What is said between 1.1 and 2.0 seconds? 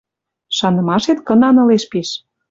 кынан ылеш